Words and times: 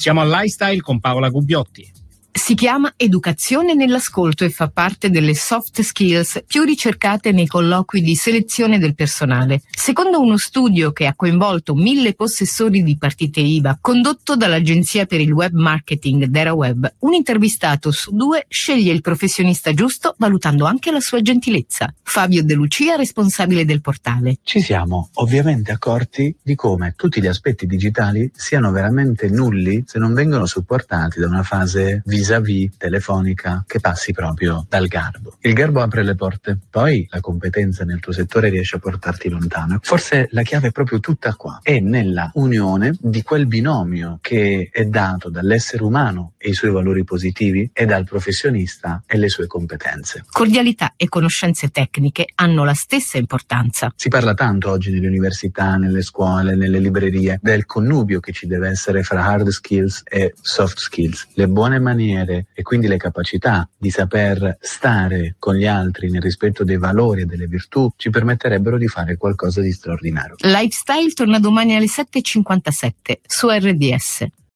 Siamo 0.00 0.22
al 0.22 0.30
Lifestyle 0.30 0.80
con 0.80 0.98
Paola 0.98 1.28
Gubbiotti. 1.28 1.99
Si 2.32 2.54
chiama 2.54 2.92
educazione 2.96 3.74
nell'ascolto 3.74 4.44
e 4.44 4.50
fa 4.50 4.68
parte 4.68 5.10
delle 5.10 5.34
soft 5.34 5.80
skills 5.80 6.44
più 6.46 6.62
ricercate 6.62 7.32
nei 7.32 7.48
colloqui 7.48 8.00
di 8.02 8.14
selezione 8.14 8.78
del 8.78 8.94
personale. 8.94 9.62
Secondo 9.70 10.20
uno 10.20 10.36
studio 10.36 10.92
che 10.92 11.06
ha 11.06 11.14
coinvolto 11.16 11.74
mille 11.74 12.14
possessori 12.14 12.84
di 12.84 12.96
partite 12.96 13.40
IVA 13.40 13.78
condotto 13.80 14.36
dall'agenzia 14.36 15.06
per 15.06 15.20
il 15.20 15.32
web 15.32 15.54
marketing 15.54 16.26
DeraWeb, 16.26 16.94
un 17.00 17.14
intervistato 17.14 17.90
su 17.90 18.14
due 18.14 18.46
sceglie 18.48 18.92
il 18.92 19.00
professionista 19.00 19.74
giusto 19.74 20.14
valutando 20.16 20.66
anche 20.66 20.92
la 20.92 21.00
sua 21.00 21.20
gentilezza. 21.22 21.92
Fabio 22.00 22.44
De 22.44 22.54
Lucia, 22.54 22.94
responsabile 22.94 23.64
del 23.64 23.80
portale. 23.80 24.38
Ci 24.44 24.60
siamo 24.60 25.10
ovviamente 25.14 25.72
accorti 25.72 26.34
di 26.40 26.54
come 26.54 26.94
tutti 26.96 27.20
gli 27.20 27.26
aspetti 27.26 27.66
digitali 27.66 28.30
siano 28.34 28.70
veramente 28.70 29.28
nulli 29.28 29.82
se 29.84 29.98
non 29.98 30.14
vengono 30.14 30.46
supportati 30.46 31.18
da 31.18 31.26
una 31.26 31.42
fase 31.42 32.02
visiva 32.04 32.18
vis-à-vis 32.20 32.76
telefonica 32.76 33.64
che 33.66 33.80
passi 33.80 34.12
proprio 34.12 34.66
dal 34.68 34.86
garbo. 34.88 35.36
Il 35.40 35.54
garbo 35.54 35.80
apre 35.80 36.02
le 36.02 36.14
porte, 36.14 36.58
poi 36.68 37.06
la 37.08 37.20
competenza 37.20 37.84
nel 37.84 37.98
tuo 37.98 38.12
settore 38.12 38.50
riesce 38.50 38.76
a 38.76 38.78
portarti 38.78 39.30
lontano. 39.30 39.78
Forse 39.80 40.28
la 40.32 40.42
chiave 40.42 40.68
è 40.68 40.70
proprio 40.70 41.00
tutta 41.00 41.34
qua, 41.34 41.60
è 41.62 41.80
nella 41.80 42.30
unione 42.34 42.94
di 43.00 43.22
quel 43.22 43.46
binomio 43.46 44.18
che 44.20 44.68
è 44.70 44.84
dato 44.84 45.30
dall'essere 45.30 45.82
umano 45.82 46.34
e 46.36 46.50
i 46.50 46.52
suoi 46.52 46.70
valori 46.70 47.04
positivi 47.04 47.70
e 47.72 47.86
dal 47.86 48.04
professionista 48.04 49.02
e 49.06 49.16
le 49.16 49.30
sue 49.30 49.46
competenze. 49.46 50.24
Cordialità 50.30 50.92
e 50.96 51.08
conoscenze 51.08 51.68
tecniche 51.68 52.26
hanno 52.34 52.64
la 52.64 52.74
stessa 52.74 53.16
importanza. 53.16 53.90
Si 53.96 54.08
parla 54.08 54.34
tanto 54.34 54.70
oggi 54.70 54.90
nelle 54.90 55.06
università, 55.06 55.76
nelle 55.76 56.02
scuole, 56.02 56.54
nelle 56.54 56.78
librerie 56.78 57.38
del 57.40 57.64
connubio 57.64 58.20
che 58.20 58.32
ci 58.32 58.46
deve 58.46 58.68
essere 58.68 59.02
fra 59.02 59.24
hard 59.24 59.48
skills 59.48 60.02
e 60.04 60.34
soft 60.38 60.78
skills. 60.78 61.28
Le 61.34 61.48
buone 61.48 61.78
maniere 61.78 62.08
maniere 62.10 62.46
e 62.52 62.62
quindi 62.62 62.88
le 62.88 62.96
capacità 62.96 63.68
di 63.76 63.90
saper 63.90 64.58
stare 64.60 65.36
con 65.38 65.54
gli 65.54 65.66
altri 65.66 66.10
nel 66.10 66.20
rispetto 66.20 66.64
dei 66.64 66.78
valori 66.78 67.22
e 67.22 67.26
delle 67.26 67.46
virtù 67.46 67.90
ci 67.96 68.10
permetterebbero 68.10 68.76
di 68.76 68.88
fare 68.88 69.16
qualcosa 69.16 69.60
di 69.60 69.72
straordinario. 69.72 70.34
Lifestyle 70.38 71.12
torna 71.12 71.38
domani 71.38 71.76
alle 71.76 71.86
7.57 71.86 72.92
su 73.26 73.48
RDS. 73.48 74.26